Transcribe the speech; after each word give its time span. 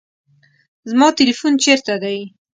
زما 0.89 1.07
تلیفون 1.17 1.53
چیرته 1.63 1.95
دی؟ 2.01 2.17